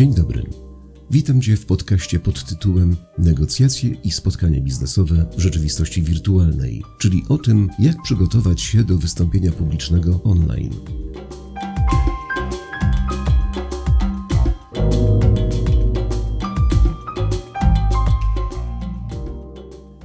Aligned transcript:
Dzień 0.00 0.14
dobry. 0.14 0.42
Witam 1.10 1.40
Cię 1.40 1.56
w 1.56 1.66
podcaście 1.66 2.20
pod 2.20 2.44
tytułem 2.44 2.96
Negocjacje 3.18 3.90
i 3.90 4.10
spotkania 4.10 4.60
biznesowe 4.60 5.26
w 5.36 5.40
rzeczywistości 5.40 6.02
wirtualnej, 6.02 6.82
czyli 6.98 7.24
o 7.28 7.38
tym, 7.38 7.68
jak 7.78 8.02
przygotować 8.02 8.60
się 8.60 8.84
do 8.84 8.98
wystąpienia 8.98 9.52
publicznego 9.52 10.22
online. 10.22 10.74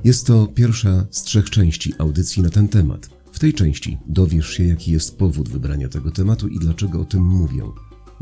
Jest 0.03 0.27
to 0.27 0.47
pierwsza 0.47 1.05
z 1.11 1.23
trzech 1.23 1.49
części 1.49 1.93
audycji 1.97 2.43
na 2.43 2.49
ten 2.49 2.67
temat. 2.67 3.09
W 3.31 3.39
tej 3.39 3.53
części 3.53 3.97
dowiesz 4.07 4.49
się, 4.49 4.63
jaki 4.63 4.91
jest 4.91 5.17
powód 5.17 5.49
wybrania 5.49 5.89
tego 5.89 6.11
tematu 6.11 6.47
i 6.47 6.59
dlaczego 6.59 7.01
o 7.01 7.05
tym 7.05 7.23
mówię. 7.23 7.63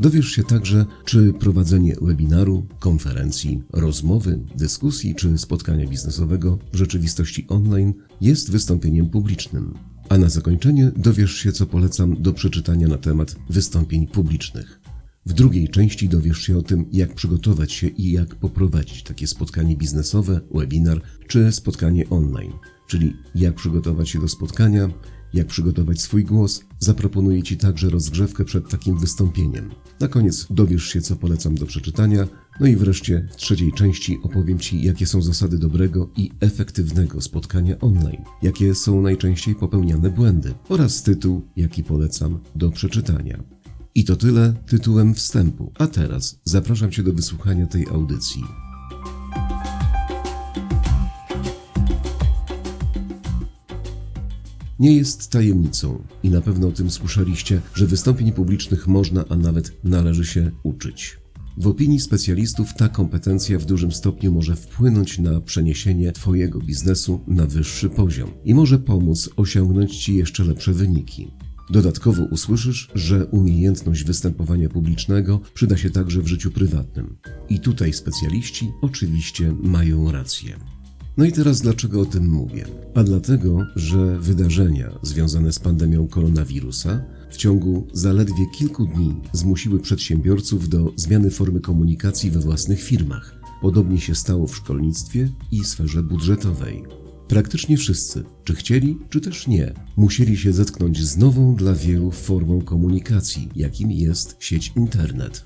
Dowiesz 0.00 0.28
się 0.28 0.42
także, 0.42 0.86
czy 1.04 1.32
prowadzenie 1.32 1.96
webinaru, 2.02 2.66
konferencji, 2.78 3.62
rozmowy, 3.72 4.40
dyskusji 4.56 5.14
czy 5.14 5.38
spotkania 5.38 5.86
biznesowego 5.86 6.58
w 6.72 6.76
rzeczywistości 6.76 7.46
online 7.48 7.94
jest 8.20 8.50
wystąpieniem 8.50 9.10
publicznym. 9.10 9.74
A 10.08 10.18
na 10.18 10.28
zakończenie 10.28 10.92
dowiesz 10.96 11.34
się, 11.34 11.52
co 11.52 11.66
polecam 11.66 12.22
do 12.22 12.32
przeczytania 12.32 12.88
na 12.88 12.98
temat 12.98 13.36
wystąpień 13.50 14.06
publicznych. 14.06 14.80
W 15.26 15.32
drugiej 15.32 15.68
części 15.68 16.08
dowiesz 16.08 16.38
się 16.38 16.58
o 16.58 16.62
tym, 16.62 16.86
jak 16.92 17.14
przygotować 17.14 17.72
się 17.72 17.88
i 17.88 18.12
jak 18.12 18.34
poprowadzić 18.34 19.02
takie 19.02 19.26
spotkanie 19.26 19.76
biznesowe, 19.76 20.40
webinar 20.54 21.02
czy 21.28 21.52
spotkanie 21.52 22.10
online, 22.10 22.52
czyli 22.86 23.16
jak 23.34 23.54
przygotować 23.54 24.08
się 24.08 24.20
do 24.20 24.28
spotkania, 24.28 24.88
jak 25.34 25.46
przygotować 25.46 26.00
swój 26.00 26.24
głos, 26.24 26.64
zaproponuję 26.78 27.42
Ci 27.42 27.56
także 27.56 27.90
rozgrzewkę 27.90 28.44
przed 28.44 28.68
takim 28.68 28.98
wystąpieniem. 28.98 29.70
Na 30.00 30.08
koniec 30.08 30.46
dowiesz 30.50 30.84
się, 30.84 31.00
co 31.00 31.16
polecam 31.16 31.54
do 31.54 31.66
przeczytania, 31.66 32.26
no 32.60 32.66
i 32.66 32.76
wreszcie 32.76 33.28
w 33.32 33.36
trzeciej 33.36 33.72
części 33.72 34.18
opowiem 34.22 34.58
Ci, 34.58 34.82
jakie 34.82 35.06
są 35.06 35.22
zasady 35.22 35.58
dobrego 35.58 36.10
i 36.16 36.30
efektywnego 36.40 37.20
spotkania 37.20 37.80
online, 37.80 38.24
jakie 38.42 38.74
są 38.74 39.02
najczęściej 39.02 39.54
popełniane 39.54 40.10
błędy 40.10 40.54
oraz 40.68 41.02
tytuł, 41.02 41.42
jaki 41.56 41.84
polecam 41.84 42.40
do 42.56 42.70
przeczytania. 42.70 43.44
I 43.94 44.04
to 44.04 44.16
tyle 44.16 44.54
tytułem 44.66 45.14
wstępu. 45.14 45.72
A 45.78 45.86
teraz 45.86 46.40
zapraszam 46.44 46.90
Cię 46.90 47.02
do 47.02 47.12
wysłuchania 47.12 47.66
tej 47.66 47.88
audycji. 47.88 48.42
Nie 54.78 54.96
jest 54.96 55.30
tajemnicą 55.30 56.02
i 56.22 56.30
na 56.30 56.40
pewno 56.40 56.68
o 56.68 56.72
tym 56.72 56.90
słyszeliście, 56.90 57.60
że 57.74 57.86
wystąpień 57.86 58.32
publicznych 58.32 58.86
można, 58.86 59.24
a 59.28 59.36
nawet 59.36 59.84
należy 59.84 60.26
się 60.26 60.50
uczyć. 60.62 61.18
W 61.56 61.66
opinii 61.66 62.00
specjalistów 62.00 62.74
ta 62.74 62.88
kompetencja 62.88 63.58
w 63.58 63.64
dużym 63.64 63.92
stopniu 63.92 64.32
może 64.32 64.56
wpłynąć 64.56 65.18
na 65.18 65.40
przeniesienie 65.40 66.12
Twojego 66.12 66.58
biznesu 66.58 67.20
na 67.26 67.46
wyższy 67.46 67.90
poziom 67.90 68.30
i 68.44 68.54
może 68.54 68.78
pomóc 68.78 69.30
osiągnąć 69.36 69.96
Ci 69.96 70.16
jeszcze 70.16 70.44
lepsze 70.44 70.72
wyniki. 70.72 71.30
Dodatkowo 71.70 72.24
usłyszysz, 72.24 72.90
że 72.94 73.26
umiejętność 73.26 74.04
występowania 74.04 74.68
publicznego 74.68 75.40
przyda 75.54 75.76
się 75.76 75.90
także 75.90 76.22
w 76.22 76.26
życiu 76.26 76.50
prywatnym. 76.50 77.16
I 77.48 77.60
tutaj 77.60 77.92
specjaliści 77.92 78.70
oczywiście 78.82 79.54
mają 79.62 80.12
rację. 80.12 80.56
No 81.16 81.24
i 81.24 81.32
teraz 81.32 81.60
dlaczego 81.60 82.00
o 82.00 82.04
tym 82.04 82.28
mówię? 82.28 82.64
A 82.94 83.04
dlatego, 83.04 83.66
że 83.76 84.18
wydarzenia 84.20 84.98
związane 85.02 85.52
z 85.52 85.58
pandemią 85.58 86.08
koronawirusa 86.08 87.04
w 87.30 87.36
ciągu 87.36 87.86
zaledwie 87.92 88.46
kilku 88.58 88.86
dni 88.86 89.14
zmusiły 89.32 89.80
przedsiębiorców 89.80 90.68
do 90.68 90.92
zmiany 90.96 91.30
formy 91.30 91.60
komunikacji 91.60 92.30
we 92.30 92.40
własnych 92.40 92.82
firmach. 92.82 93.34
Podobnie 93.60 94.00
się 94.00 94.14
stało 94.14 94.46
w 94.46 94.56
szkolnictwie 94.56 95.28
i 95.52 95.64
sferze 95.64 96.02
budżetowej. 96.02 96.82
Praktycznie 97.28 97.76
wszyscy, 97.76 98.24
czy 98.44 98.54
chcieli, 98.54 98.98
czy 99.10 99.20
też 99.20 99.46
nie, 99.46 99.74
musieli 99.96 100.36
się 100.36 100.52
zetknąć 100.52 101.04
z 101.04 101.16
nową 101.16 101.54
dla 101.54 101.72
wielu 101.72 102.10
formą 102.10 102.60
komunikacji, 102.60 103.48
jakim 103.56 103.90
jest 103.90 104.36
sieć 104.38 104.72
internet. 104.76 105.44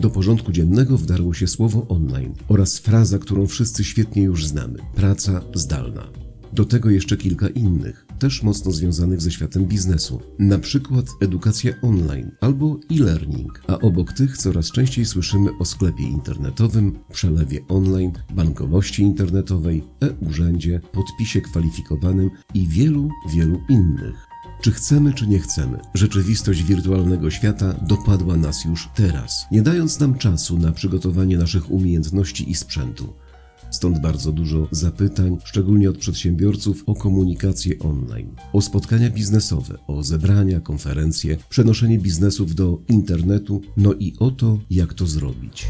Do 0.00 0.10
porządku 0.10 0.52
dziennego 0.52 0.98
wdarło 0.98 1.34
się 1.34 1.46
słowo 1.46 1.86
online 1.88 2.34
oraz 2.48 2.78
fraza, 2.78 3.18
którą 3.18 3.46
wszyscy 3.46 3.84
świetnie 3.84 4.22
już 4.22 4.46
znamy 4.46 4.78
praca 4.94 5.40
zdalna. 5.54 6.08
Do 6.52 6.64
tego 6.64 6.90
jeszcze 6.90 7.16
kilka 7.16 7.48
innych, 7.48 8.06
też 8.18 8.42
mocno 8.42 8.72
związanych 8.72 9.20
ze 9.20 9.30
światem 9.30 9.66
biznesu, 9.66 10.20
na 10.38 10.58
przykład 10.58 11.06
edukacja 11.20 11.72
online 11.82 12.30
albo 12.40 12.80
e-learning, 12.90 13.62
a 13.66 13.78
obok 13.78 14.12
tych 14.12 14.38
coraz 14.38 14.70
częściej 14.70 15.04
słyszymy 15.04 15.50
o 15.60 15.64
sklepie 15.64 16.04
internetowym, 16.04 16.98
przelewie 17.12 17.60
online, 17.68 18.12
bankowości 18.34 19.02
internetowej, 19.02 19.84
e-urzędzie, 20.02 20.80
podpisie 20.92 21.40
kwalifikowanym 21.40 22.30
i 22.54 22.68
wielu, 22.68 23.10
wielu 23.34 23.60
innych. 23.68 24.27
Czy 24.60 24.72
chcemy, 24.72 25.12
czy 25.14 25.26
nie 25.26 25.38
chcemy, 25.38 25.78
rzeczywistość 25.94 26.62
wirtualnego 26.62 27.30
świata 27.30 27.74
dopadła 27.82 28.36
nas 28.36 28.64
już 28.64 28.88
teraz, 28.94 29.46
nie 29.52 29.62
dając 29.62 30.00
nam 30.00 30.14
czasu 30.14 30.58
na 30.58 30.72
przygotowanie 30.72 31.38
naszych 31.38 31.70
umiejętności 31.70 32.50
i 32.50 32.54
sprzętu. 32.54 33.12
Stąd 33.70 34.00
bardzo 34.00 34.32
dużo 34.32 34.68
zapytań, 34.70 35.38
szczególnie 35.44 35.90
od 35.90 35.98
przedsiębiorców, 35.98 36.82
o 36.86 36.94
komunikację 36.94 37.78
online, 37.78 38.34
o 38.52 38.62
spotkania 38.62 39.10
biznesowe, 39.10 39.78
o 39.86 40.02
zebrania, 40.02 40.60
konferencje, 40.60 41.36
przenoszenie 41.48 41.98
biznesów 41.98 42.54
do 42.54 42.78
internetu, 42.88 43.60
no 43.76 43.94
i 43.94 44.14
o 44.18 44.30
to, 44.30 44.58
jak 44.70 44.94
to 44.94 45.06
zrobić. 45.06 45.66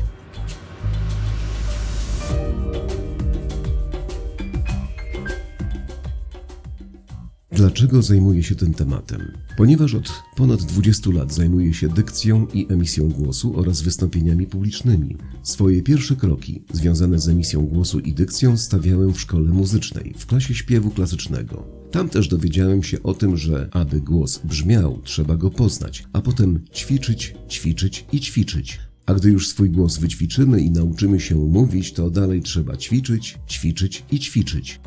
Dlaczego 7.58 8.02
zajmuję 8.02 8.42
się 8.42 8.54
tym 8.54 8.74
tematem? 8.74 9.32
Ponieważ 9.56 9.94
od 9.94 10.12
ponad 10.36 10.62
20 10.62 11.10
lat 11.10 11.34
zajmuję 11.34 11.74
się 11.74 11.88
dykcją 11.88 12.46
i 12.54 12.66
emisją 12.72 13.08
głosu 13.08 13.58
oraz 13.58 13.82
wystąpieniami 13.82 14.46
publicznymi. 14.46 15.16
Swoje 15.42 15.82
pierwsze 15.82 16.16
kroki 16.16 16.62
związane 16.72 17.18
z 17.18 17.28
emisją 17.28 17.66
głosu 17.66 18.00
i 18.00 18.12
dykcją 18.12 18.56
stawiałem 18.56 19.14
w 19.14 19.20
szkole 19.20 19.50
muzycznej, 19.50 20.14
w 20.18 20.26
klasie 20.26 20.54
śpiewu 20.54 20.90
klasycznego. 20.90 21.64
Tam 21.90 22.08
też 22.08 22.28
dowiedziałem 22.28 22.82
się 22.82 23.02
o 23.02 23.14
tym, 23.14 23.36
że 23.36 23.68
aby 23.72 24.00
głos 24.00 24.40
brzmiał, 24.44 25.00
trzeba 25.04 25.36
go 25.36 25.50
poznać, 25.50 26.04
a 26.12 26.20
potem 26.20 26.60
ćwiczyć, 26.74 27.34
ćwiczyć 27.50 28.06
i 28.12 28.20
ćwiczyć. 28.20 28.80
A 29.06 29.14
gdy 29.14 29.30
już 29.30 29.48
swój 29.48 29.70
głos 29.70 29.98
wyćwiczymy 29.98 30.60
i 30.60 30.70
nauczymy 30.70 31.20
się 31.20 31.34
mówić, 31.34 31.92
to 31.92 32.10
dalej 32.10 32.42
trzeba 32.42 32.76
ćwiczyć, 32.76 33.38
ćwiczyć 33.48 34.04
i 34.10 34.18
ćwiczyć. 34.18 34.80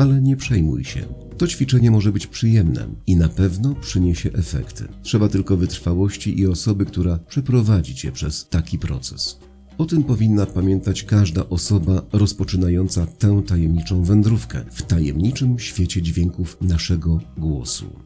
Ale 0.00 0.20
nie 0.20 0.36
przejmuj 0.36 0.84
się. 0.84 1.00
To 1.38 1.46
ćwiczenie 1.46 1.90
może 1.90 2.12
być 2.12 2.26
przyjemne 2.26 2.86
i 3.06 3.16
na 3.16 3.28
pewno 3.28 3.74
przyniesie 3.74 4.32
efekty. 4.32 4.88
Trzeba 5.02 5.28
tylko 5.28 5.56
wytrwałości 5.56 6.40
i 6.40 6.46
osoby, 6.46 6.86
która 6.86 7.18
przeprowadzi 7.18 7.94
cię 7.94 8.12
przez 8.12 8.48
taki 8.48 8.78
proces. 8.78 9.38
O 9.78 9.86
tym 9.86 10.02
powinna 10.02 10.46
pamiętać 10.46 11.02
każda 11.02 11.48
osoba 11.48 12.02
rozpoczynająca 12.12 13.06
tę 13.06 13.42
tajemniczą 13.46 14.04
wędrówkę 14.04 14.64
w 14.70 14.82
tajemniczym 14.82 15.58
świecie 15.58 16.02
dźwięków 16.02 16.56
naszego 16.60 17.20
głosu. 17.36 17.96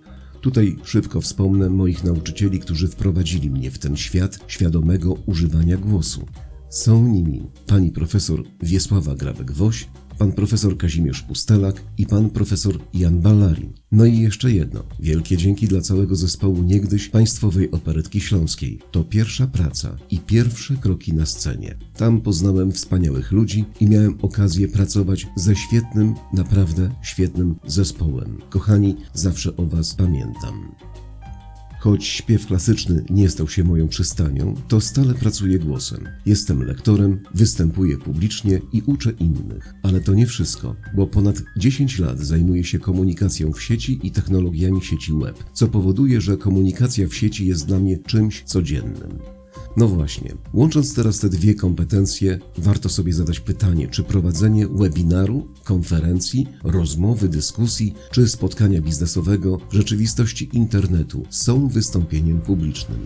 Tutaj 0.41 0.77
szybko 0.85 1.21
wspomnę 1.21 1.71
moich 1.71 2.05
nauczycieli, 2.05 2.61
którzy 2.61 2.89
wprowadzili 2.89 3.51
mnie 3.51 3.71
w 3.71 3.79
ten 3.79 3.97
świat 3.97 4.39
świadomego 4.47 5.13
używania 5.13 5.77
głosu. 5.77 6.27
Są 6.71 7.09
nimi 7.09 7.43
pani 7.67 7.91
profesor 7.91 8.43
Wiesława 8.63 9.15
Grabek-Woś, 9.15 9.87
pan 10.19 10.33
profesor 10.33 10.77
Kazimierz 10.77 11.23
Pustelak 11.23 11.83
i 11.99 12.07
pan 12.07 12.31
profesor 12.31 12.79
Jan 12.95 13.21
Ballarin. 13.21 13.73
No 13.93 14.05
i 14.05 14.19
jeszcze 14.19 14.53
jedno. 14.53 14.85
Wielkie 15.01 15.37
dzięki 15.37 15.69
dla 15.69 15.81
całego 15.81 16.17
zespołu 16.17 16.63
niegdyś 16.63 17.09
Państwowej 17.09 17.71
Operetki 17.71 18.21
Śląskiej. 18.21 18.79
To 18.91 19.05
pierwsza 19.05 19.47
praca 19.47 19.97
i 20.11 20.19
pierwsze 20.19 20.77
kroki 20.77 21.13
na 21.13 21.27
scenie. 21.27 21.79
Tam 21.97 22.21
poznałem 22.21 22.73
wspaniałych 22.73 23.33
ludzi 23.33 23.65
i 23.81 23.87
miałem 23.87 24.19
okazję 24.23 24.69
pracować 24.69 25.27
ze 25.37 25.57
świetnym, 25.57 26.15
naprawdę 26.33 26.91
świetnym 27.03 27.55
zespołem. 27.67 28.39
Kochani, 28.51 28.97
zawsze 29.15 29.57
o 29.57 29.67
Was 29.67 29.95
pamiętam. 29.95 30.75
Choć 31.85 32.05
śpiew 32.05 32.47
klasyczny 32.47 33.05
nie 33.11 33.29
stał 33.31 33.49
się 33.49 33.65
moją 33.65 33.89
przystanią, 33.89 34.55
to 34.69 34.81
stale 34.81 35.15
pracuję 35.15 35.59
głosem. 35.59 36.09
Jestem 36.27 36.63
lektorem, 36.63 37.21
występuję 37.35 37.97
publicznie 37.99 38.61
i 38.73 38.83
uczę 38.87 39.11
innych. 39.11 39.75
Ale 39.83 40.01
to 40.01 40.15
nie 40.15 40.27
wszystko, 40.27 40.77
bo 40.95 41.07
ponad 41.07 41.43
10 41.57 41.99
lat 41.99 42.19
zajmuję 42.19 42.65
się 42.65 42.79
komunikacją 42.79 43.53
w 43.53 43.63
sieci 43.63 44.01
i 44.03 44.11
technologiami 44.11 44.83
sieci 44.83 45.13
web, 45.13 45.45
co 45.53 45.69
powoduje, 45.69 46.21
że 46.21 46.37
komunikacja 46.37 47.09
w 47.09 47.15
sieci 47.15 47.47
jest 47.47 47.67
dla 47.67 47.79
mnie 47.79 47.99
czymś 47.99 48.43
codziennym. 48.43 49.34
No 49.77 49.89
właśnie, 49.89 50.35
łącząc 50.53 50.95
teraz 50.95 51.19
te 51.19 51.29
dwie 51.29 51.55
kompetencje, 51.55 52.39
warto 52.59 52.89
sobie 52.89 53.13
zadać 53.13 53.41
pytanie, 53.41 53.89
czy 53.89 54.03
prowadzenie 54.03 54.69
webinaru, 54.69 55.49
konferencji, 55.65 56.47
rozmowy, 56.65 57.29
dyskusji 57.29 57.95
czy 58.11 58.29
spotkania 58.29 58.81
biznesowego 58.81 59.59
w 59.71 59.75
rzeczywistości 59.75 60.51
internetu 60.53 61.23
są 61.31 61.69
wystąpieniem 61.69 62.41
publicznym. 62.41 62.99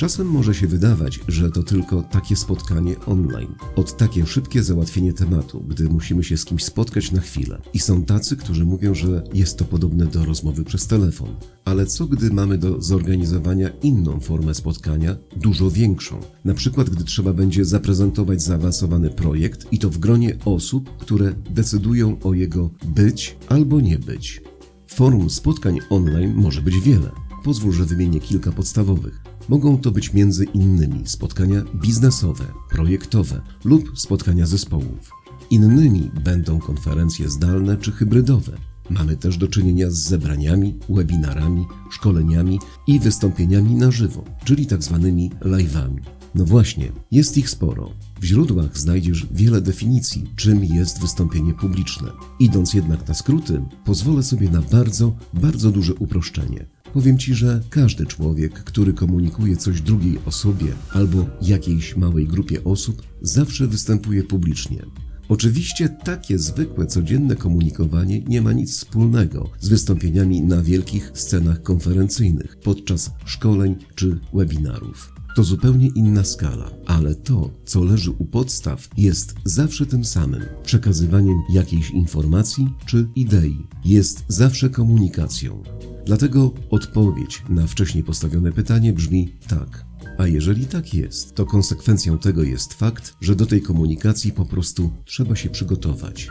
Czasem 0.00 0.26
może 0.26 0.54
się 0.54 0.66
wydawać, 0.66 1.20
że 1.28 1.50
to 1.50 1.62
tylko 1.62 2.02
takie 2.02 2.36
spotkanie 2.36 3.00
online. 3.06 3.54
Od 3.76 3.96
takie 3.96 4.26
szybkie 4.26 4.62
załatwienie 4.62 5.12
tematu, 5.12 5.64
gdy 5.68 5.88
musimy 5.88 6.24
się 6.24 6.36
z 6.36 6.44
kimś 6.44 6.64
spotkać 6.64 7.12
na 7.12 7.20
chwilę. 7.20 7.62
I 7.74 7.78
są 7.78 8.04
tacy, 8.04 8.36
którzy 8.36 8.64
mówią, 8.64 8.94
że 8.94 9.22
jest 9.34 9.58
to 9.58 9.64
podobne 9.64 10.06
do 10.06 10.24
rozmowy 10.24 10.64
przez 10.64 10.86
telefon. 10.86 11.36
Ale 11.64 11.86
co 11.86 12.06
gdy 12.06 12.30
mamy 12.30 12.58
do 12.58 12.82
zorganizowania 12.82 13.68
inną 13.82 14.20
formę 14.20 14.54
spotkania, 14.54 15.16
dużo 15.36 15.70
większą? 15.70 16.20
Na 16.44 16.54
przykład, 16.54 16.90
gdy 16.90 17.04
trzeba 17.04 17.32
będzie 17.32 17.64
zaprezentować 17.64 18.42
zaawansowany 18.42 19.10
projekt 19.10 19.66
i 19.72 19.78
to 19.78 19.90
w 19.90 19.98
gronie 19.98 20.38
osób, 20.44 20.96
które 20.98 21.34
decydują 21.50 22.16
o 22.22 22.34
jego 22.34 22.70
być 22.84 23.36
albo 23.48 23.80
nie 23.80 23.98
być. 23.98 24.42
Form 24.86 25.30
spotkań 25.30 25.78
online 25.90 26.34
może 26.34 26.62
być 26.62 26.80
wiele. 26.80 27.10
Pozwól, 27.44 27.72
że 27.72 27.84
wymienię 27.84 28.20
kilka 28.20 28.52
podstawowych. 28.52 29.29
Mogą 29.50 29.78
to 29.78 29.90
być 29.90 30.12
między 30.12 30.44
innymi 30.44 31.06
spotkania 31.06 31.62
biznesowe, 31.74 32.44
projektowe 32.70 33.42
lub 33.64 33.98
spotkania 33.98 34.46
zespołów. 34.46 35.10
Innymi 35.50 36.10
będą 36.24 36.58
konferencje 36.58 37.28
zdalne 37.30 37.76
czy 37.76 37.92
hybrydowe. 37.92 38.52
Mamy 38.90 39.16
też 39.16 39.36
do 39.36 39.48
czynienia 39.48 39.90
z 39.90 39.94
zebraniami, 39.94 40.78
webinarami, 40.88 41.66
szkoleniami 41.90 42.58
i 42.86 43.00
wystąpieniami 43.00 43.74
na 43.74 43.90
żywo, 43.90 44.24
czyli 44.44 44.66
tak 44.66 44.82
zwanymi 44.82 45.30
live'ami. 45.30 46.00
No 46.34 46.44
właśnie, 46.44 46.92
jest 47.10 47.38
ich 47.38 47.50
sporo. 47.50 47.90
W 48.20 48.24
źródłach 48.24 48.78
znajdziesz 48.78 49.26
wiele 49.30 49.60
definicji, 49.60 50.24
czym 50.36 50.64
jest 50.64 51.00
wystąpienie 51.00 51.54
publiczne. 51.54 52.08
Idąc 52.40 52.74
jednak 52.74 53.08
na 53.08 53.14
skróty, 53.14 53.62
pozwolę 53.84 54.22
sobie 54.22 54.50
na 54.50 54.62
bardzo, 54.62 55.16
bardzo 55.34 55.70
duże 55.70 55.94
uproszczenie. 55.94 56.66
Powiem 56.92 57.18
Ci, 57.18 57.34
że 57.34 57.60
każdy 57.70 58.06
człowiek, 58.06 58.52
który 58.52 58.92
komunikuje 58.92 59.56
coś 59.56 59.80
drugiej 59.80 60.18
osobie 60.26 60.72
albo 60.92 61.26
jakiejś 61.42 61.96
małej 61.96 62.26
grupie 62.26 62.64
osób, 62.64 63.02
zawsze 63.22 63.66
występuje 63.66 64.22
publicznie. 64.22 64.82
Oczywiście 65.28 65.88
takie 65.88 66.38
zwykłe, 66.38 66.86
codzienne 66.86 67.36
komunikowanie 67.36 68.20
nie 68.20 68.42
ma 68.42 68.52
nic 68.52 68.72
wspólnego 68.72 69.50
z 69.60 69.68
wystąpieniami 69.68 70.42
na 70.42 70.62
wielkich 70.62 71.12
scenach 71.14 71.62
konferencyjnych, 71.62 72.56
podczas 72.56 73.10
szkoleń 73.24 73.76
czy 73.94 74.20
webinarów. 74.34 75.19
To 75.36 75.44
zupełnie 75.44 75.88
inna 75.88 76.24
skala, 76.24 76.70
ale 76.86 77.14
to, 77.14 77.50
co 77.64 77.84
leży 77.84 78.10
u 78.10 78.24
podstaw, 78.24 78.88
jest 78.96 79.34
zawsze 79.44 79.86
tym 79.86 80.04
samym 80.04 80.42
przekazywaniem 80.64 81.42
jakiejś 81.50 81.90
informacji 81.90 82.68
czy 82.86 83.08
idei, 83.16 83.66
jest 83.84 84.24
zawsze 84.28 84.70
komunikacją. 84.70 85.62
Dlatego 86.06 86.54
odpowiedź 86.70 87.42
na 87.48 87.66
wcześniej 87.66 88.04
postawione 88.04 88.52
pytanie 88.52 88.92
brzmi 88.92 89.32
tak. 89.48 89.84
A 90.18 90.26
jeżeli 90.26 90.66
tak 90.66 90.94
jest, 90.94 91.34
to 91.34 91.46
konsekwencją 91.46 92.18
tego 92.18 92.42
jest 92.42 92.74
fakt, 92.74 93.14
że 93.20 93.36
do 93.36 93.46
tej 93.46 93.62
komunikacji 93.62 94.32
po 94.32 94.44
prostu 94.44 94.90
trzeba 95.04 95.36
się 95.36 95.50
przygotować. 95.50 96.28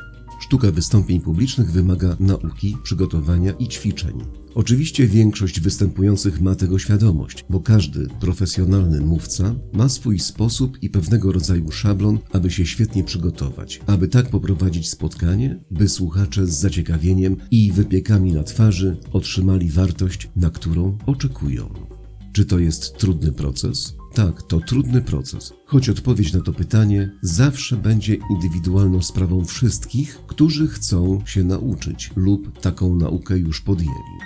Sztuka 0.50 0.72
wystąpień 0.72 1.22
publicznych 1.22 1.72
wymaga 1.72 2.18
nauki, 2.20 2.78
przygotowania 2.84 3.52
i 3.52 3.68
ćwiczeń. 3.68 4.14
Oczywiście 4.56 5.08
większość 5.08 5.60
występujących 5.60 6.42
ma 6.42 6.56
tego 6.56 6.80
świadomość, 6.80 7.46
bo 7.50 7.60
każdy 7.60 8.08
profesjonalny 8.20 9.02
mówca 9.02 9.56
ma 9.74 9.90
swój 9.90 10.20
sposób 10.20 10.78
i 10.84 10.90
pewnego 10.90 11.32
rodzaju 11.32 11.72
szablon, 11.72 12.20
aby 12.32 12.52
się 12.52 12.66
świetnie 12.66 13.04
przygotować, 13.04 13.82
aby 13.88 14.08
tak 14.08 14.30
poprowadzić 14.30 14.90
spotkanie, 14.90 15.64
by 15.72 15.90
słuchacze 15.90 16.48
z 16.48 16.60
zaciekawieniem 16.60 17.38
i 17.52 17.72
wypiekami 17.72 18.34
na 18.34 18.44
twarzy 18.44 18.98
otrzymali 19.14 19.70
wartość, 19.70 20.30
na 20.36 20.50
którą 20.50 20.98
oczekują. 21.06 21.70
Czy 22.34 22.46
to 22.46 22.60
jest 22.60 22.98
trudny 22.98 23.32
proces? 23.32 23.99
Tak, 24.14 24.44
to 24.44 24.60
trudny 24.60 25.02
proces, 25.02 25.54
choć 25.66 25.90
odpowiedź 25.90 26.34
na 26.34 26.42
to 26.42 26.54
pytanie 26.54 27.12
zawsze 27.22 27.78
będzie 27.78 28.18
indywidualną 28.30 29.02
sprawą 29.02 29.46
wszystkich, 29.46 30.20
którzy 30.28 30.68
chcą 30.68 31.22
się 31.26 31.44
nauczyć 31.44 32.12
lub 32.16 32.60
taką 32.60 32.96
naukę 32.96 33.38
już 33.38 33.62
podjęli. 33.62 34.20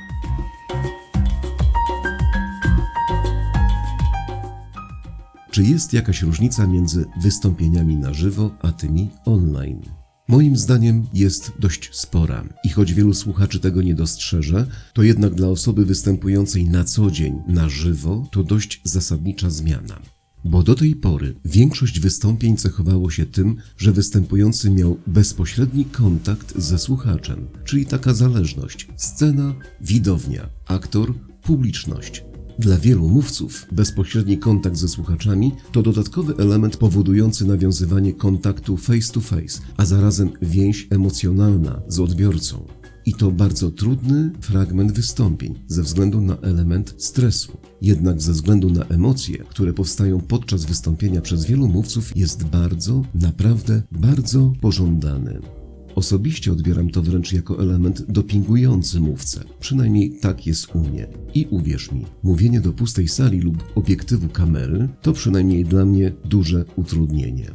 Czy 5.52 5.64
jest 5.64 5.94
jakaś 5.94 6.22
różnica 6.22 6.68
między 6.68 7.06
wystąpieniami 7.22 7.96
na 7.96 8.14
żywo 8.14 8.52
a 8.62 8.72
tymi 8.72 9.10
online? 9.26 10.03
Moim 10.28 10.58
zdaniem 10.58 11.08
jest 11.14 11.52
dość 11.60 11.90
spora 11.92 12.46
i 12.64 12.70
choć 12.70 12.94
wielu 12.94 13.14
słuchaczy 13.14 13.60
tego 13.60 13.82
nie 13.82 13.96
dostrzeże, 13.96 14.68
to 14.94 15.04
jednak 15.04 15.34
dla 15.34 15.48
osoby 15.48 15.86
występującej 15.86 16.70
na 16.70 16.84
co 16.84 17.12
dzień 17.12 17.42
na 17.48 17.70
żywo 17.70 18.28
to 18.32 18.44
dość 18.44 18.82
zasadnicza 18.84 19.50
zmiana. 19.50 20.00
Bo 20.46 20.64
do 20.64 20.76
tej 20.76 20.96
pory 20.96 21.36
większość 21.46 22.00
wystąpień 22.00 22.58
cechowało 22.58 23.10
się 23.10 23.26
tym, 23.26 23.56
że 23.78 23.92
występujący 23.92 24.70
miał 24.70 24.98
bezpośredni 25.08 25.86
kontakt 25.86 26.54
ze 26.58 26.80
słuchaczem, 26.80 27.48
czyli 27.66 27.86
taka 27.86 28.14
zależność 28.14 28.88
scena, 28.98 29.56
widownia, 29.82 30.50
aktor, 30.66 31.14
publiczność. 31.42 32.24
Dla 32.60 32.78
wielu 32.78 33.08
mówców 33.08 33.68
bezpośredni 33.72 34.38
kontakt 34.38 34.78
ze 34.78 34.88
słuchaczami 34.88 35.52
to 35.72 35.82
dodatkowy 35.82 36.36
element 36.38 36.78
powodujący 36.78 37.46
nawiązywanie 37.46 38.14
kontaktu 38.14 38.78
face 38.78 39.14
to 39.14 39.22
face, 39.22 39.62
a 39.78 39.86
zarazem 39.86 40.30
więź 40.42 40.88
emocjonalna 40.90 41.82
z 41.88 42.00
odbiorcą. 42.00 42.66
I 43.06 43.14
to 43.14 43.32
bardzo 43.32 43.72
trudny 43.72 44.32
fragment 44.42 44.92
wystąpień 44.92 45.60
ze 45.68 45.84
względu 45.84 46.22
na 46.22 46.38
element 46.38 46.96
stresu. 46.98 47.58
Jednak 47.82 48.22
ze 48.22 48.32
względu 48.32 48.70
na 48.70 48.86
emocje, 48.86 49.38
które 49.38 49.74
powstają 49.74 50.20
podczas 50.22 50.66
wystąpienia 50.66 51.22
przez 51.22 51.46
wielu 51.46 51.68
mówców, 51.68 52.18
jest 52.18 52.44
bardzo, 52.44 53.04
naprawdę 53.16 53.82
bardzo 53.92 54.54
pożądany. 54.62 55.63
Osobiście 55.96 56.52
odbieram 56.52 56.90
to 56.90 57.02
wręcz 57.02 57.34
jako 57.34 57.62
element 57.62 58.12
dopingujący 58.12 59.00
mówcę. 59.00 59.44
Przynajmniej 59.60 60.20
tak 60.22 60.48
jest 60.48 60.76
u 60.76 60.80
mnie. 60.80 61.08
I 61.34 61.48
uwierz 61.50 61.92
mi, 61.92 62.06
mówienie 62.24 62.62
do 62.62 62.74
pustej 62.74 63.08
sali 63.08 63.40
lub 63.40 63.64
obiektywu 63.76 64.30
kamery 64.30 64.90
to 65.02 65.14
przynajmniej 65.14 65.66
dla 65.66 65.86
mnie 65.86 66.14
duże 66.26 66.66
utrudnienie. 66.76 67.52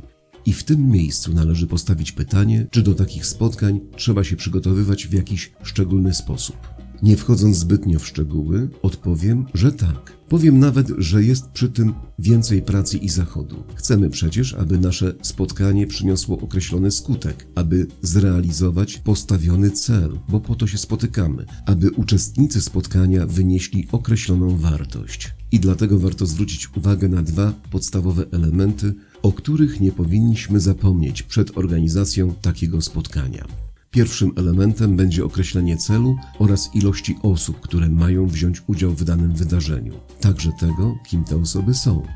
I 0.47 0.53
w 0.53 0.65
tym 0.65 0.91
miejscu 0.91 1.35
należy 1.35 1.67
postawić 1.67 2.13
pytanie, 2.13 2.67
czy 2.71 2.83
do 2.83 2.95
takich 2.95 3.27
spotkań 3.27 3.81
trzeba 3.97 4.25
się 4.25 4.37
przygotowywać 4.37 5.07
w 5.07 5.13
jakiś 5.13 5.53
szczególny 5.63 6.15
sposób. 6.15 6.78
Nie 7.03 7.17
wchodząc 7.17 7.57
zbytnio 7.57 7.99
w 7.99 8.07
szczegóły, 8.07 8.69
odpowiem, 8.83 9.47
że 9.55 9.73
tak. 9.73 10.19
Powiem 10.29 10.59
nawet, 10.59 10.89
że 10.99 11.23
jest 11.23 11.49
przy 11.49 11.69
tym 11.69 11.95
więcej 12.19 12.63
pracy 12.63 12.99
i 12.99 13.09
zachodu. 13.09 13.63
Chcemy 13.75 14.11
przecież, 14.11 14.55
aby 14.55 14.79
nasze 14.79 15.15
spotkanie 15.23 15.87
przyniosło 15.87 16.39
określony 16.41 16.91
skutek, 16.91 17.47
aby 17.55 17.87
zrealizować 18.03 18.99
postawiony 18.99 19.71
cel, 19.71 20.19
bo 20.29 20.41
po 20.41 20.55
to 20.55 20.67
się 20.67 20.79
spotykamy, 20.79 21.47
aby 21.67 21.91
uczestnicy 21.91 22.61
spotkania 22.61 23.27
wynieśli 23.27 23.89
określoną 23.93 24.57
wartość. 24.57 25.35
I 25.53 25.61
dlatego 25.61 25.99
warto 25.99 26.27
zwrócić 26.27 26.77
uwagę 26.77 27.09
na 27.09 27.23
dwa 27.23 27.53
podstawowe 27.71 28.25
elementy, 28.33 28.95
o 29.23 29.33
których 29.33 29.81
nie 29.81 29.93
powinniśmy 29.93 30.61
zapomnieć 30.61 31.23
przed 31.23 31.59
organizacją 31.59 32.35
takiego 32.35 32.83
spotkania. 32.83 33.68
Pierwszym 33.99 34.33
elementem 34.37 34.97
będzie 34.97 35.25
określenie 35.25 35.77
celu 35.77 36.17
oraz 36.39 36.75
ilości 36.75 37.17
osób, 37.23 37.61
które 37.61 37.89
mają 37.89 38.27
wziąć 38.27 38.63
udział 38.67 38.91
w 38.91 39.05
danym 39.05 39.33
wydarzeniu, 39.33 39.93
także 40.21 40.53
tego, 40.61 40.99
kim 41.09 41.25
te 41.25 41.37
osoby 41.37 41.75
są. 41.75 42.07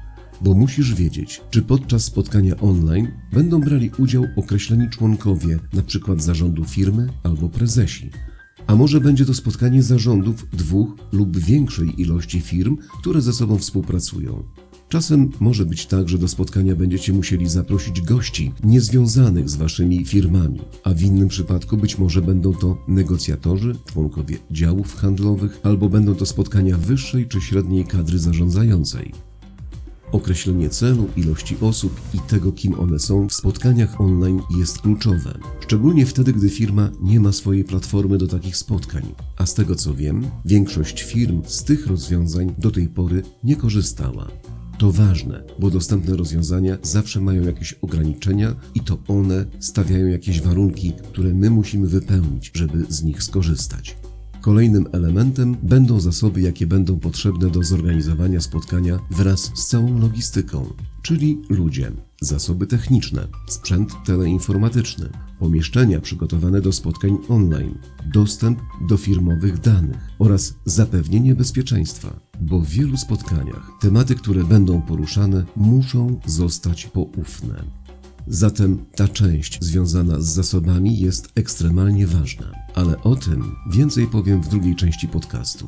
Bo 0.40 0.54
musisz 0.54 0.94
wiedzieć, 0.94 1.40
czy 1.50 1.62
podczas 1.62 2.04
spotkania 2.04 2.56
online 2.60 3.08
będą 3.32 3.60
brali 3.60 3.90
udział 3.98 4.24
określeni 4.36 4.90
członkowie, 4.90 5.58
np. 5.72 6.14
zarządu 6.16 6.64
firmy 6.64 7.08
albo 7.22 7.48
prezesi. 7.48 8.10
A 8.66 8.76
może 8.76 9.00
będzie 9.00 9.26
to 9.26 9.34
spotkanie 9.34 9.82
zarządów 9.82 10.50
dwóch 10.50 10.96
lub 11.12 11.36
większej 11.36 12.00
ilości 12.00 12.40
firm, 12.40 12.76
które 13.00 13.20
ze 13.20 13.32
sobą 13.32 13.58
współpracują. 13.58 14.42
Czasem 14.92 15.30
może 15.40 15.66
być 15.66 15.86
tak, 15.86 16.08
że 16.08 16.18
do 16.18 16.28
spotkania 16.28 16.76
będziecie 16.76 17.12
musieli 17.12 17.48
zaprosić 17.48 18.00
gości 18.00 18.52
niezwiązanych 18.64 19.50
z 19.50 19.56
waszymi 19.56 20.04
firmami, 20.04 20.60
a 20.84 20.94
w 20.94 21.02
innym 21.02 21.28
przypadku 21.28 21.76
być 21.76 21.98
może 21.98 22.22
będą 22.22 22.54
to 22.54 22.76
negocjatorzy, 22.88 23.76
członkowie 23.92 24.38
działów 24.50 24.94
handlowych, 24.94 25.60
albo 25.62 25.88
będą 25.88 26.14
to 26.14 26.26
spotkania 26.26 26.78
wyższej 26.78 27.28
czy 27.28 27.40
średniej 27.40 27.84
kadry 27.84 28.18
zarządzającej. 28.18 29.12
Określenie 30.12 30.68
celu, 30.68 31.08
ilości 31.16 31.56
osób 31.60 32.00
i 32.14 32.18
tego, 32.18 32.52
kim 32.52 32.80
one 32.80 32.98
są 32.98 33.28
w 33.28 33.34
spotkaniach 33.34 34.00
online 34.00 34.40
jest 34.58 34.78
kluczowe. 34.78 35.38
Szczególnie 35.60 36.06
wtedy, 36.06 36.32
gdy 36.32 36.50
firma 36.50 36.90
nie 37.00 37.20
ma 37.20 37.32
swojej 37.32 37.64
platformy 37.64 38.18
do 38.18 38.26
takich 38.26 38.56
spotkań. 38.56 39.14
A 39.36 39.46
z 39.46 39.54
tego 39.54 39.76
co 39.76 39.94
wiem, 39.94 40.26
większość 40.44 41.02
firm 41.02 41.42
z 41.46 41.64
tych 41.64 41.86
rozwiązań 41.86 42.54
do 42.58 42.70
tej 42.70 42.88
pory 42.88 43.22
nie 43.44 43.56
korzystała. 43.56 44.28
To 44.78 44.92
ważne, 44.92 45.44
bo 45.58 45.70
dostępne 45.70 46.16
rozwiązania 46.16 46.78
zawsze 46.82 47.20
mają 47.20 47.42
jakieś 47.42 47.72
ograniczenia 47.72 48.54
i 48.74 48.80
to 48.80 48.98
one 49.08 49.46
stawiają 49.60 50.06
jakieś 50.06 50.40
warunki, 50.40 50.92
które 50.92 51.34
my 51.34 51.50
musimy 51.50 51.86
wypełnić, 51.86 52.50
żeby 52.54 52.84
z 52.88 53.02
nich 53.02 53.22
skorzystać. 53.22 53.96
Kolejnym 54.40 54.86
elementem 54.92 55.56
będą 55.62 56.00
zasoby, 56.00 56.40
jakie 56.40 56.66
będą 56.66 56.98
potrzebne 56.98 57.50
do 57.50 57.62
zorganizowania 57.62 58.40
spotkania 58.40 58.98
wraz 59.10 59.40
z 59.54 59.66
całą 59.66 59.98
logistyką, 59.98 60.72
czyli 61.02 61.38
ludzie, 61.48 61.92
zasoby 62.22 62.66
techniczne, 62.66 63.28
sprzęt 63.46 63.92
teleinformatyczny, 64.04 65.08
pomieszczenia 65.38 66.00
przygotowane 66.00 66.60
do 66.60 66.72
spotkań 66.72 67.18
online, 67.28 67.78
dostęp 68.12 68.60
do 68.88 68.96
firmowych 68.96 69.60
danych 69.60 70.10
oraz 70.18 70.54
zapewnienie 70.64 71.34
bezpieczeństwa, 71.34 72.20
bo 72.40 72.60
w 72.60 72.66
wielu 72.66 72.96
spotkaniach 72.96 73.70
tematy, 73.80 74.14
które 74.14 74.44
będą 74.44 74.82
poruszane, 74.82 75.44
muszą 75.56 76.20
zostać 76.26 76.86
poufne. 76.86 77.64
Zatem 78.26 78.84
ta 78.96 79.08
część 79.08 79.64
związana 79.64 80.20
z 80.20 80.26
zasobami 80.26 80.98
jest 80.98 81.32
ekstremalnie 81.34 82.06
ważna, 82.06 82.52
ale 82.74 83.02
o 83.02 83.16
tym 83.16 83.56
więcej 83.72 84.06
powiem 84.06 84.42
w 84.42 84.48
drugiej 84.48 84.76
części 84.76 85.08
podcastu. 85.08 85.66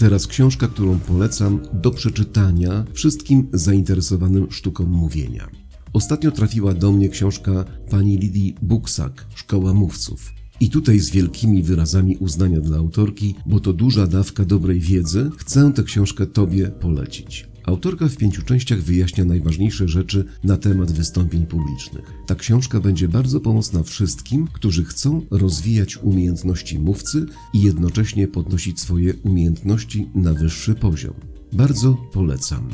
Teraz 0.00 0.26
książka, 0.26 0.68
którą 0.68 0.98
polecam 0.98 1.60
do 1.72 1.90
przeczytania 1.90 2.84
wszystkim 2.92 3.48
zainteresowanym 3.52 4.52
sztuką 4.52 4.84
mówienia. 4.84 5.50
Ostatnio 5.92 6.30
trafiła 6.30 6.74
do 6.74 6.92
mnie 6.92 7.08
książka 7.08 7.64
pani 7.90 8.18
Lidii 8.18 8.54
Buksak, 8.62 9.26
Szkoła 9.34 9.74
Mówców. 9.74 10.39
I 10.60 10.70
tutaj 10.70 10.98
z 10.98 11.10
wielkimi 11.10 11.62
wyrazami 11.62 12.16
uznania 12.16 12.60
dla 12.60 12.78
autorki, 12.78 13.34
bo 13.46 13.60
to 13.60 13.72
duża 13.72 14.06
dawka 14.06 14.44
dobrej 14.44 14.80
wiedzy, 14.80 15.30
chcę 15.38 15.72
tę 15.72 15.82
książkę 15.82 16.26
Tobie 16.26 16.68
polecić. 16.68 17.50
Autorka 17.64 18.08
w 18.08 18.16
pięciu 18.16 18.42
częściach 18.42 18.82
wyjaśnia 18.82 19.24
najważniejsze 19.24 19.88
rzeczy 19.88 20.24
na 20.44 20.56
temat 20.56 20.92
wystąpień 20.92 21.46
publicznych. 21.46 22.12
Ta 22.26 22.34
książka 22.34 22.80
będzie 22.80 23.08
bardzo 23.08 23.40
pomocna 23.40 23.82
wszystkim, 23.82 24.48
którzy 24.52 24.84
chcą 24.84 25.26
rozwijać 25.30 25.96
umiejętności 25.96 26.78
mówcy 26.78 27.26
i 27.54 27.62
jednocześnie 27.62 28.28
podnosić 28.28 28.80
swoje 28.80 29.14
umiejętności 29.14 30.08
na 30.14 30.32
wyższy 30.32 30.74
poziom. 30.74 31.14
Bardzo 31.52 31.94
polecam. 32.12 32.68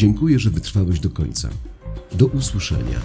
Dziękuję, 0.00 0.38
że 0.38 0.50
wytrwałeś 0.50 1.00
do 1.00 1.10
końca. 1.10 1.48
Do 2.12 2.26
usłyszenia. 2.26 3.00